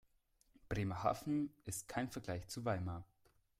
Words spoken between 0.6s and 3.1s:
Bremerhaven ist kein Vergleich zu Weimar